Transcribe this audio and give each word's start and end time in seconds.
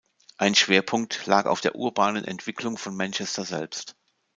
Ein 0.39 0.55
Schwerpunkt 0.55 1.27
lag 1.27 1.45
auf 1.45 1.61
der 1.61 1.75
urbanen 1.75 2.25
Entwicklung 2.25 2.75
von 2.79 2.95
Manchester 2.97 3.45
selbst. 3.45 3.95